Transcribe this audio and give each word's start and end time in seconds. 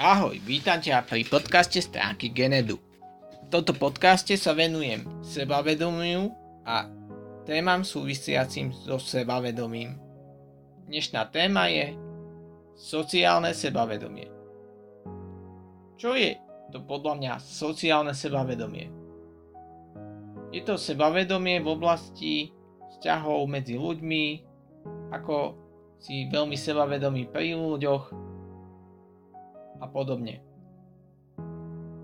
Ahoj, 0.00 0.40
vítam 0.48 0.80
ťa 0.80 1.04
pri 1.04 1.28
podcaste 1.28 1.76
stránky 1.76 2.32
Genedu. 2.32 2.80
V 3.44 3.46
tomto 3.52 3.76
podcaste 3.76 4.32
sa 4.40 4.56
venujem 4.56 5.04
sebavedomiu 5.20 6.32
a 6.64 6.88
témam 7.44 7.84
súvisiacim 7.84 8.72
so 8.72 8.96
sebavedomím. 8.96 10.00
Dnešná 10.88 11.28
téma 11.28 11.68
je 11.68 11.92
sociálne 12.80 13.52
sebavedomie. 13.52 14.32
Čo 16.00 16.16
je 16.16 16.32
to 16.72 16.80
podľa 16.80 17.20
mňa 17.20 17.32
sociálne 17.36 18.16
sebavedomie? 18.16 18.88
Je 20.48 20.64
to 20.64 20.80
sebavedomie 20.80 21.60
v 21.60 21.68
oblasti 21.68 22.48
vzťahov 22.96 23.44
medzi 23.52 23.76
ľuďmi, 23.76 24.24
ako 25.12 25.60
si 26.00 26.24
veľmi 26.32 26.56
sebavedomý 26.56 27.28
pri 27.28 27.52
ľuďoch, 27.52 28.29
a 29.80 29.88
podobne. 29.88 30.44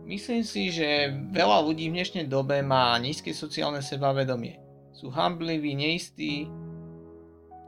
Myslím 0.07 0.47
si, 0.47 0.71
že 0.71 1.11
veľa 1.35 1.67
ľudí 1.67 1.91
v 1.91 1.99
dnešnej 1.99 2.27
dobe 2.31 2.63
má 2.63 2.95
nízke 3.03 3.35
sociálne 3.35 3.83
sebavedomie. 3.83 4.63
Sú 4.95 5.11
hambliví, 5.11 5.75
neistí 5.75 6.47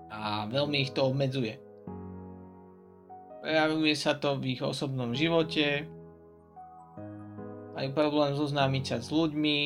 a 0.09 0.47
veľmi 0.47 0.87
ich 0.87 0.95
to 0.95 1.11
obmedzuje. 1.11 1.59
Prejavuje 3.43 3.95
sa 3.99 4.17
to 4.17 4.39
v 4.39 4.55
ich 4.55 4.63
osobnom 4.63 5.13
živote, 5.19 5.87
majú 7.75 7.91
problém 7.95 8.35
zoznámiť 8.35 8.85
sa 8.87 8.97
s 9.03 9.11
ľuďmi, 9.11 9.59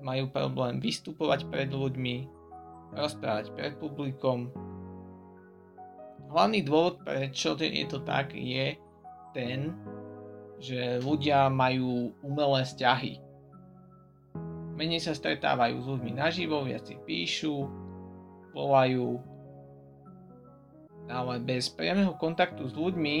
majú 0.00 0.24
problém 0.32 0.80
vystupovať 0.80 1.48
pred 1.48 1.68
ľuďmi, 1.72 2.16
rozprávať 2.96 3.52
pred 3.56 3.72
publikom. 3.76 4.52
Hlavný 6.28 6.60
dôvod, 6.64 7.00
prečo 7.04 7.56
je 7.56 7.84
to 7.88 8.00
tak, 8.04 8.36
je, 8.36 8.76
ten, 9.32 9.74
že 10.60 11.00
ľudia 11.00 11.48
majú 11.48 12.12
umelé 12.20 12.68
vzťahy. 12.68 13.12
Menej 14.76 15.00
sa 15.00 15.16
stretávajú 15.16 15.80
s 15.80 15.86
ľuďmi 15.88 16.12
naživo, 16.16 16.64
viac 16.64 16.88
si 16.88 16.96
píšu, 16.96 17.68
volajú, 18.52 19.20
ale 21.10 21.42
bez 21.42 21.68
priamého 21.72 22.14
kontaktu 22.16 22.70
s 22.70 22.74
ľuďmi 22.76 23.18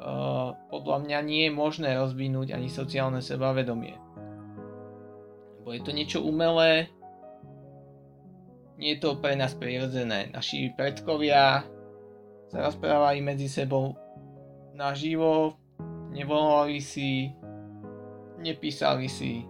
uh, 0.00 0.54
podľa 0.70 0.98
mňa 1.02 1.18
nie 1.24 1.42
je 1.48 1.52
možné 1.52 1.90
rozvinúť 1.98 2.54
ani 2.56 2.68
sociálne 2.70 3.20
sebavedomie. 3.20 3.98
Lebo 5.60 5.68
je 5.72 5.82
to 5.82 5.92
niečo 5.94 6.18
umelé, 6.24 6.90
nie 8.82 8.98
je 8.98 9.02
to 9.02 9.20
pre 9.22 9.38
nás 9.38 9.54
prirodzené. 9.54 10.32
Naši 10.34 10.74
predkovia 10.74 11.62
sa 12.50 12.58
rozprávali 12.66 13.22
medzi 13.22 13.46
sebou 13.46 13.94
naživo, 14.82 15.54
nevolali 16.10 16.82
si, 16.82 17.30
nepísali 18.42 19.06
si, 19.06 19.46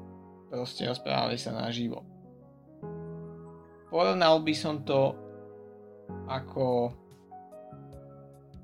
proste 0.53 0.85
rozprávali 0.85 1.41
sa 1.41 1.57
naživo. 1.57 2.05
Porovnal 3.89 4.45
by 4.45 4.55
som 4.57 4.85
to 4.85 5.17
ako 6.29 6.93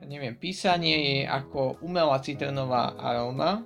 neviem, 0.08 0.40
písanie 0.40 0.96
je 0.96 1.18
ako 1.28 1.84
umelá 1.84 2.16
citronová 2.24 2.96
aroma 2.96 3.60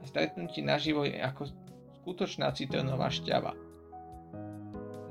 a 0.00 0.02
stretnutie 0.08 0.64
naživo 0.64 1.04
je 1.04 1.20
ako 1.20 1.52
skutočná 2.00 2.48
citronová 2.56 3.12
šťava. 3.12 3.52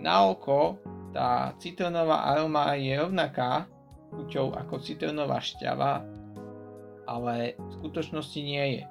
Na 0.02 0.26
oko 0.26 0.82
tá 1.14 1.54
citronová 1.62 2.34
aroma 2.34 2.74
je 2.74 2.98
rovnaká 2.98 3.70
chuťou 4.10 4.58
ako 4.58 4.82
citronová 4.82 5.38
šťava, 5.38 6.02
ale 7.06 7.58
v 7.58 7.72
skutočnosti 7.82 8.40
nie 8.42 8.66
je. 8.80 8.84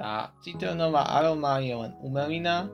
Tá 0.00 0.32
citrónová 0.40 1.12
aroma 1.12 1.60
je 1.60 1.76
len 1.76 1.92
umelina, 2.00 2.72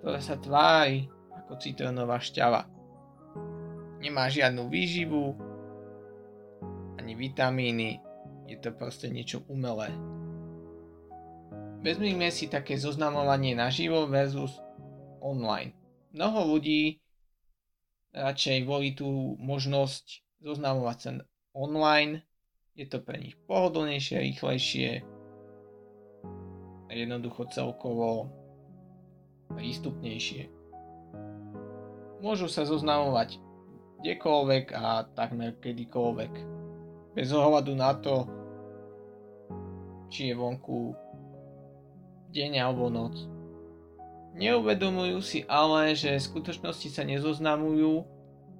ktorá 0.00 0.20
sa 0.20 0.36
tvári 0.36 1.08
ako 1.32 1.56
citrónová 1.56 2.20
šťava. 2.20 2.68
Nemá 3.98 4.28
žiadnu 4.28 4.68
výživu, 4.68 5.34
ani 7.00 7.16
vitamíny, 7.16 7.98
je 8.44 8.56
to 8.60 8.70
proste 8.76 9.08
niečo 9.08 9.42
umelé. 9.48 9.88
Vezmime 11.80 12.28
si 12.34 12.50
také 12.50 12.74
zoznamovanie 12.76 13.54
naživo 13.54 14.04
versus 14.10 14.58
online. 15.22 15.72
Mnoho 16.12 16.56
ľudí 16.56 16.98
radšej 18.12 18.58
volí 18.66 18.92
tú 18.98 19.38
možnosť 19.38 20.26
zoznamovať 20.42 20.96
sa 20.98 21.10
online 21.54 22.22
je 22.78 22.86
to 22.86 23.02
pre 23.02 23.18
nich 23.18 23.34
pohodlnejšie, 23.50 24.22
rýchlejšie 24.22 25.02
a 26.86 26.90
jednoducho 26.94 27.50
celkovo 27.50 28.30
prístupnejšie. 29.50 30.46
Môžu 32.22 32.46
sa 32.46 32.62
zoznamovať 32.62 33.42
kdekoľvek 33.98 34.64
a 34.78 35.10
takmer 35.18 35.58
kedykoľvek. 35.58 36.32
Bez 37.18 37.34
ohľadu 37.34 37.74
na 37.74 37.98
to, 37.98 38.30
či 40.14 40.30
je 40.30 40.34
vonku 40.38 40.94
deň 42.30 42.62
alebo 42.62 42.86
noc. 42.94 43.18
Neuvedomujú 44.38 45.18
si 45.18 45.42
ale, 45.50 45.98
že 45.98 46.14
v 46.14 46.26
skutočnosti 46.30 46.94
sa 46.94 47.02
nezoznamujú, 47.02 48.06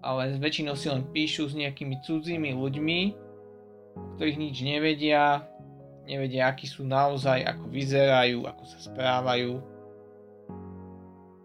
ale 0.02 0.42
väčšinou 0.42 0.74
si 0.74 0.90
len 0.90 1.06
píšu 1.06 1.46
s 1.46 1.54
nejakými 1.54 2.02
cudzími 2.02 2.50
ľuďmi, 2.58 3.27
ktorých 4.16 4.38
nič 4.38 4.56
nevedia, 4.66 5.46
nevedia, 6.08 6.48
akí 6.50 6.66
sú 6.66 6.82
naozaj, 6.88 7.44
ako 7.44 7.68
vyzerajú, 7.70 8.42
ako 8.48 8.64
sa 8.64 8.78
správajú. 8.80 9.60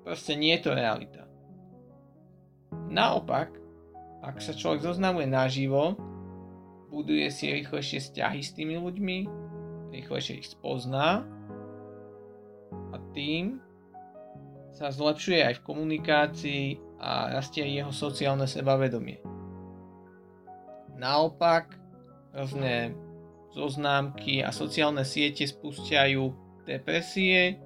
Proste 0.03 0.34
nie 0.40 0.56
je 0.58 0.62
to 0.64 0.72
realita. 0.74 1.24
Naopak, 2.90 3.52
ak 4.24 4.40
sa 4.40 4.56
človek 4.56 4.84
zoznamuje 4.88 5.28
naživo, 5.28 6.00
buduje 6.88 7.28
si 7.34 7.52
rýchlejšie 7.52 8.00
vzťahy 8.00 8.40
s 8.40 8.56
tými 8.56 8.80
ľuďmi, 8.80 9.18
rýchlejšie 9.91 10.40
ich 10.40 10.50
spozná 10.53 11.25
a 12.94 12.96
tým 13.12 13.59
sa 14.74 14.90
zlepšuje 14.90 15.41
aj 15.41 15.53
v 15.62 15.66
komunikácii 15.66 16.66
a 16.97 17.35
rastie 17.35 17.68
jeho 17.68 17.94
sociálne 17.94 18.50
sebavedomie. 18.50 19.22
Naopak, 20.97 21.83
rôzne 22.34 22.98
zoznámky 23.54 24.42
a 24.42 24.50
sociálne 24.50 25.06
siete 25.06 25.46
spúšťajú 25.46 26.24
depresie, 26.66 27.62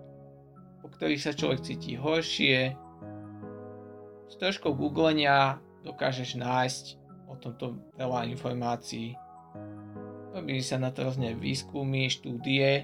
po 0.84 0.92
ktorých 0.92 1.24
sa 1.24 1.32
človek 1.32 1.64
cíti 1.64 1.96
horšie. 1.96 2.76
S 4.28 4.36
troškou 4.36 4.76
googlenia 4.76 5.64
dokážeš 5.88 6.36
nájsť 6.36 6.86
o 7.32 7.40
tomto 7.40 7.80
veľa 7.96 8.28
informácií. 8.28 9.16
Robili 10.36 10.60
sa 10.60 10.76
na 10.78 10.92
to 10.92 11.08
rôzne 11.08 11.34
výskumy, 11.40 12.12
štúdie 12.12 12.84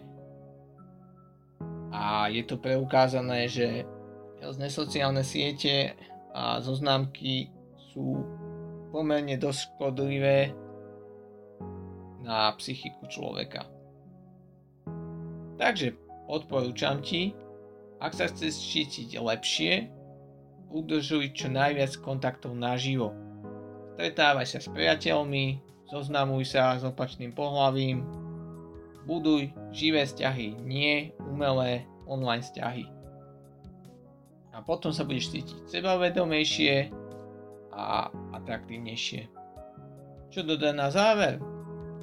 a 1.94 2.32
je 2.32 2.42
to 2.48 2.58
preukázané, 2.58 3.52
že 3.52 3.84
rôzne 4.40 4.72
sociálne 4.72 5.22
siete 5.22 5.94
a 6.34 6.64
zoznámky 6.64 7.52
sú 7.94 8.24
pomerne 8.90 9.38
dosť 9.38 9.60
škodlivé 9.76 10.63
na 12.24 12.50
psychiku 12.56 13.06
človeka. 13.12 13.68
Takže 15.60 15.94
odporúčam 16.32 17.04
ti, 17.04 17.36
ak 18.00 18.16
sa 18.16 18.26
chceš 18.32 18.58
cítiť 18.58 19.20
lepšie, 19.20 19.92
udržuj 20.74 21.36
čo 21.38 21.48
najviac 21.54 21.94
kontaktov 22.02 22.58
naživo. 22.58 23.14
Stretávaj 23.94 24.48
sa 24.50 24.60
s 24.60 24.68
priateľmi, 24.74 25.62
zoznamuj 25.92 26.50
sa 26.50 26.74
s 26.80 26.84
opačným 26.84 27.36
pohľavím, 27.36 28.02
buduj 29.06 29.54
živé 29.70 30.10
vzťahy, 30.10 30.58
nie 30.66 31.14
umelé 31.30 31.86
online 32.10 32.42
vzťahy. 32.42 32.90
A 34.54 34.62
potom 34.66 34.90
sa 34.90 35.06
budeš 35.06 35.34
cítiť 35.34 35.70
sebavedomejšie 35.70 36.90
a 37.74 38.10
atraktívnejšie. 38.38 39.30
Čo 40.34 40.46
dodať 40.46 40.74
na 40.74 40.90
záver? 40.90 41.53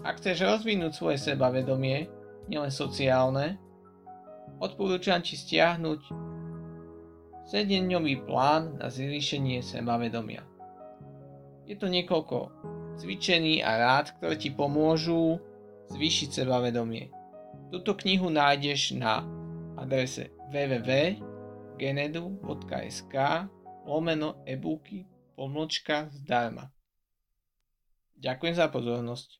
Ak 0.00 0.16
chceš 0.16 0.48
rozvinúť 0.48 0.96
svoje 0.96 1.20
sebavedomie, 1.20 2.08
nielen 2.48 2.72
sociálne, 2.72 3.60
odporúčam 4.56 5.20
ti 5.20 5.36
stiahnuť 5.36 6.00
7-dňový 7.50 8.14
plán 8.24 8.78
na 8.80 8.88
zvýšenie 8.88 9.60
sebavedomia. 9.60 10.40
Je 11.68 11.76
to 11.76 11.92
niekoľko 11.92 12.48
cvičení 12.96 13.60
a 13.60 13.76
rád, 13.76 14.16
ktoré 14.16 14.40
ti 14.40 14.48
pomôžu 14.52 15.40
zvýšiť 15.92 16.32
sebavedomie. 16.42 17.12
Túto 17.68 17.92
knihu 18.00 18.32
nájdeš 18.32 18.96
na 18.96 19.20
adrese 19.76 20.32
www.genedu.sk 20.48 23.14
lomeno 23.84 24.40
e-booky 24.48 25.04
pomlčka 25.36 26.08
zdarma. 26.12 26.72
Ďakujem 28.20 28.54
za 28.56 28.68
pozornosť. 28.68 29.39